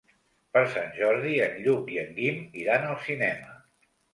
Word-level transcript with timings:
Per 0.55 0.61
Sant 0.75 0.95
Jordi 0.95 1.35
en 1.49 1.53
Lluc 1.67 1.93
i 1.99 2.01
en 2.07 2.11
Guim 2.21 2.43
iran 2.65 2.89
al 2.91 2.99
cinema. 3.07 3.57